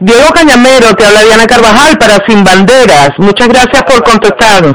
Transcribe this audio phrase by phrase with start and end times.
[0.00, 3.10] Diego Cañamero, te habla Diana Carvajal para Sin Banderas.
[3.18, 4.64] Muchas gracias por contestar.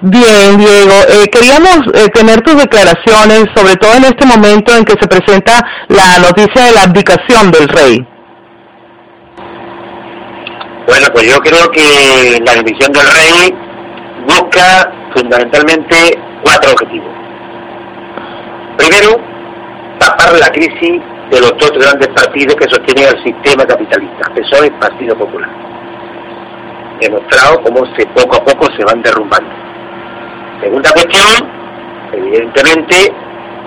[0.00, 4.94] Bien, Diego, eh, queríamos eh, tener tus declaraciones, sobre todo en este momento en que
[5.00, 8.06] se presenta la noticia de la abdicación del rey.
[10.86, 13.54] Bueno, pues yo creo que la división del rey
[14.28, 17.10] busca fundamentalmente cuatro objetivos.
[18.76, 19.16] Primero,
[19.98, 24.70] tapar la crisis de los dos grandes partidos que sostienen el sistema capitalista, PSOE y
[24.70, 25.50] Partido Popular.
[27.00, 29.50] Demostrado cómo se, poco a poco se van derrumbando.
[30.60, 31.50] Segunda cuestión,
[32.12, 33.12] evidentemente,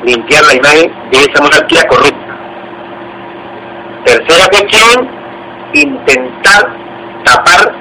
[0.03, 2.37] limpiar la imagen de esa monarquía corrupta.
[4.05, 5.09] Tercera cuestión,
[5.73, 6.75] intentar
[7.25, 7.75] tapar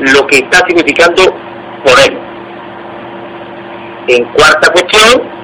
[0.00, 1.22] lo que está significando
[1.84, 2.18] por él.
[4.08, 5.37] En cuarta cuestión,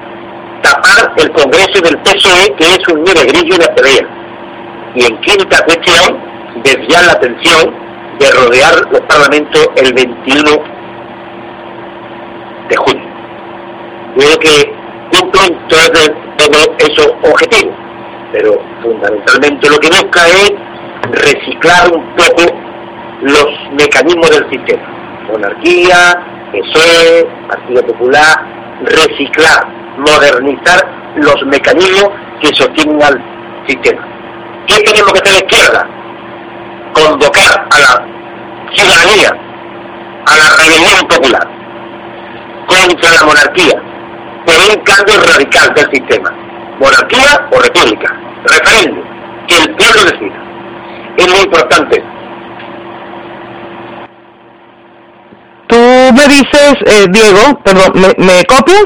[1.17, 4.07] el Congreso del PSOE, que es un grillo de pelea.
[4.95, 6.19] Y en quinta cuestión,
[6.63, 7.73] desviar la atención
[8.19, 10.43] de rodear los parlamentos el 21
[12.69, 13.05] de junio.
[14.17, 14.73] Creo que
[15.11, 17.75] cumplen todos, todos esos objetivos,
[18.31, 20.51] pero fundamentalmente lo que busca es
[21.11, 22.55] reciclar un poco
[23.21, 24.83] los mecanismos del sistema.
[25.29, 26.15] Monarquía,
[26.51, 28.35] PSOE, Partido Popular,
[28.83, 32.09] reciclar, modernizar los mecanismos
[32.41, 33.21] que sostienen al
[33.67, 34.05] sistema.
[34.67, 35.87] ¿Qué tenemos que hacer la izquierda?
[36.93, 38.05] Convocar a la
[38.73, 39.29] ciudadanía,
[40.25, 41.47] a la rebelión popular,
[42.67, 43.81] contra la monarquía,
[44.45, 46.31] por un cambio radical del sistema.
[46.79, 49.03] Monarquía o república, referéndum,
[49.47, 50.45] que el pueblo decida.
[51.17, 52.03] Es muy importante
[55.67, 58.85] Tú me dices, eh, Diego, perdón, ¿me, copias?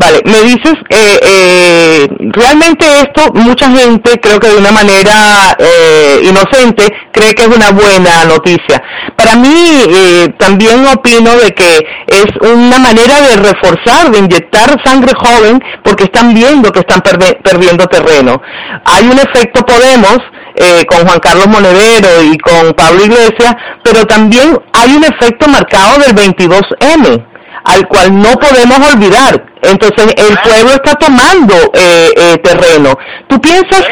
[0.00, 6.22] Vale, me dices, eh, eh, realmente esto mucha gente creo que de una manera eh,
[6.22, 8.82] inocente cree que es una buena noticia.
[9.14, 15.12] Para mí eh, también opino de que es una manera de reforzar, de inyectar sangre
[15.14, 18.40] joven porque están viendo que están perdiendo terreno.
[18.86, 20.18] Hay un efecto Podemos
[20.54, 25.98] eh, con Juan Carlos Monedero y con Pablo Iglesias, pero también hay un efecto marcado
[26.00, 27.24] del 22M,
[27.64, 29.44] al cual no podemos olvidar.
[29.62, 32.94] Entonces el pueblo está tomando eh, eh, terreno.
[33.28, 33.82] ¿Tú piensas?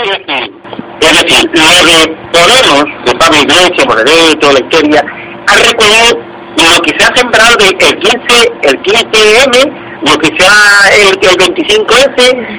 [1.00, 5.04] Es decir, lo de Podemos, de Pablo Iglesias, Monedero, toda la historia,
[5.46, 6.18] ha recogido
[6.56, 12.18] lo que se ha sembrado del 15, el 15M lo que sea el, el 25S,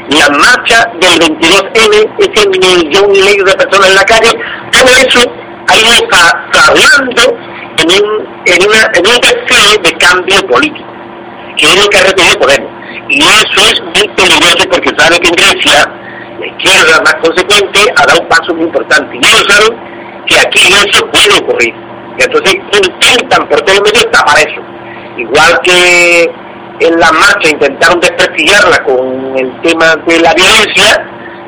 [0.10, 4.32] la marcha del 22N, ese millón y medio de personas en la calle,
[4.72, 5.32] todo eso
[5.68, 5.92] ha ido
[6.68, 7.38] hablando
[7.78, 10.89] en un, en, una, en un deseo de cambio político,
[11.60, 12.72] que es lo que ha recogido Podemos.
[13.10, 15.92] Y eso es muy peligroso porque sabe que en Grecia
[16.40, 19.18] la izquierda más consecuente ha dado un paso muy importante.
[19.18, 19.78] Y ellos saben
[20.28, 21.76] que aquí eso puede ocurrir.
[22.18, 24.62] Y entonces intentan por todo el medio tapar eso.
[25.18, 26.32] Igual que
[26.80, 31.06] en la marcha intentaron desprestigiarla con el tema de la violencia,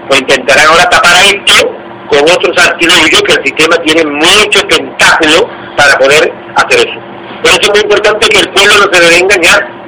[0.07, 1.71] pues intentarán ahora tapar a esto
[2.09, 6.99] con otros artilugios que el sistema tiene mucho tentáculo para poder hacer eso.
[7.41, 9.80] Por eso es muy importante que el pueblo no se debe engañar,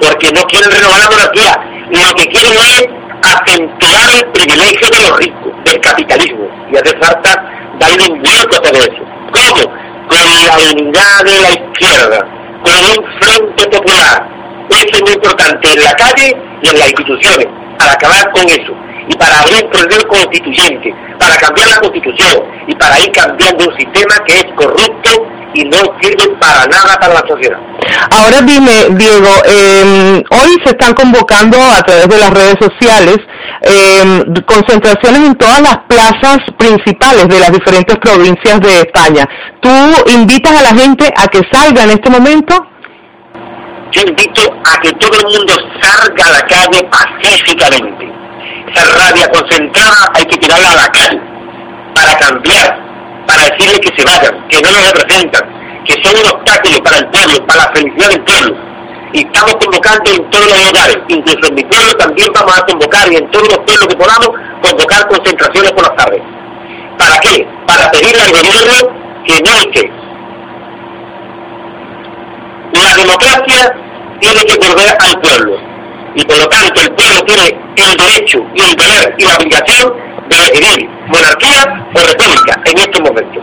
[0.00, 1.54] porque no quieren renovar la monarquía,
[1.90, 2.86] lo que quieren es
[3.22, 7.34] acentuar el privilegio de los ricos, del capitalismo, y hace falta
[7.78, 9.02] darle un vuelco a todo eso.
[9.32, 9.72] ¿Cómo?
[10.08, 12.18] Con la unidad de la izquierda,
[12.62, 14.28] con un frente popular,
[14.70, 17.46] eso es muy importante en la calle y en las instituciones,
[17.78, 18.72] para acabar con eso.
[19.10, 23.78] Y para abrir un proceso constituyente, para cambiar la constitución y para ir cambiando un
[23.78, 25.26] sistema que es corrupto
[25.58, 27.58] y no sirve para nada para la sociedad.
[28.10, 33.18] Ahora dime, Diego, eh, hoy se están convocando a través de las redes sociales
[33.62, 39.24] eh, concentraciones en todas las plazas principales de las diferentes provincias de España.
[39.60, 39.70] ¿Tú
[40.14, 42.54] invitas a la gente a que salga en este momento?
[43.92, 48.12] yo invito a que todo el mundo salga a la calle pacíficamente.
[48.72, 51.20] Esa rabia concentrada hay que tirarla a la calle
[51.94, 52.87] para cambiar,
[53.28, 55.44] para decirle que se vayan, que no nos representan,
[55.84, 58.56] que son un obstáculo para el pueblo, para la felicidad del pueblo.
[59.12, 63.12] Y estamos convocando en todos los lugares, incluso en mi pueblo también vamos a convocar
[63.12, 64.30] y en todos los pueblos que podamos
[64.62, 66.22] convocar concentraciones por las tardes.
[66.98, 67.46] ¿Para qué?
[67.92, 68.74] pedirle al gobierno
[69.24, 69.90] que no esté.
[72.72, 73.72] La democracia
[74.20, 75.56] tiene que volver al pueblo
[76.14, 80.07] y por lo tanto el pueblo tiene el derecho y el deber y la obligación
[80.28, 81.64] de monarquía
[81.94, 83.42] o república en estos momentos.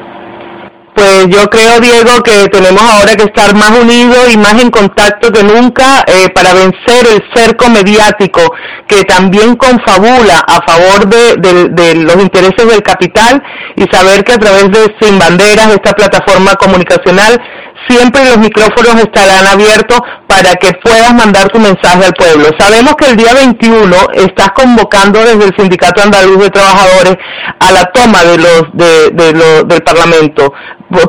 [0.95, 5.29] Pues yo creo, Diego, que tenemos ahora que estar más unidos y más en contacto
[5.29, 8.41] que nunca eh, para vencer el cerco mediático
[8.87, 13.43] que también confabula a favor de, de, los intereses del capital
[13.75, 17.41] y saber que a través de Sin Banderas, esta plataforma comunicacional,
[17.87, 22.49] siempre los micrófonos estarán abiertos para que puedas mandar tu mensaje al pueblo.
[22.57, 27.15] Sabemos que el día 21 estás convocando desde el Sindicato Andaluz de Trabajadores
[27.59, 30.53] a la toma de los, de, de del Parlamento.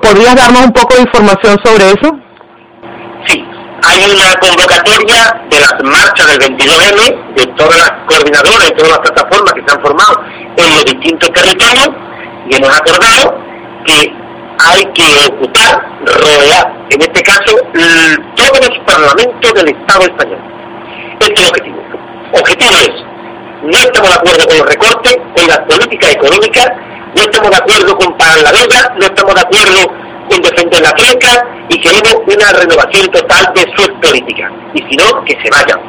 [0.02, 2.10] ¿Podrías darnos un poco de información sobre eso?
[3.26, 3.44] Sí,
[3.82, 8.98] hay una convocatoria de las marchas del 22M, de todas las coordinadoras, de todas las
[9.00, 10.20] plataformas que se han formado
[10.56, 11.88] en los distintos territorios,
[12.50, 13.38] y hemos acordado
[13.84, 14.25] que
[14.72, 17.56] hay que ocupar, rodear, en este caso,
[18.34, 20.40] todos los parlamentos del Estado español.
[21.20, 21.78] Este es el objetivo.
[22.32, 22.94] Objetivo es,
[23.62, 26.66] no estamos de acuerdo con los recortes, con las políticas económicas,
[27.14, 29.80] no estamos de acuerdo con pagar la deuda, no estamos de acuerdo
[30.28, 34.50] con defender la fleca y queremos una renovación total de sus políticas.
[34.74, 35.80] Y si no, que se vayan.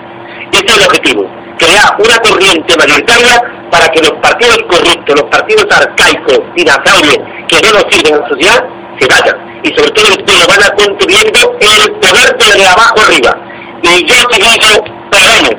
[0.52, 5.66] Ese es el objetivo, crear una corriente mayoritaria para que los partidos corruptos, los partidos
[5.72, 8.64] arcaicos, dinosaurios, que no nos sirven a la sociedad,
[9.00, 9.62] se vayan.
[9.64, 13.38] Y sobre todo ustedes van a construyendo el poder de abajo arriba.
[13.84, 15.56] Y yo te digo, podemos.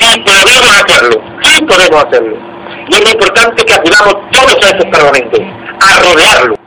[0.00, 2.36] Sí podemos hacerlo, sí podemos hacerlo.
[2.88, 5.40] Y es importante que acudamos todos a esos parlamentos,
[5.80, 6.63] a rodearlo.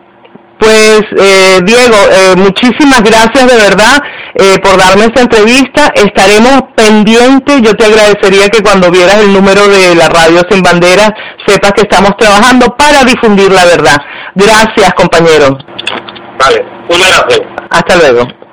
[0.59, 3.97] Pues eh, Diego, eh, muchísimas gracias de verdad
[4.33, 5.91] eh, por darme esta entrevista.
[5.93, 7.61] Estaremos pendientes.
[7.61, 11.11] Yo te agradecería que cuando vieras el número de la radio sin banderas
[11.45, 13.97] sepas que estamos trabajando para difundir la verdad.
[14.35, 15.57] Gracias, compañero.
[16.39, 17.41] Vale, un abrazo.
[17.69, 18.46] Hasta luego.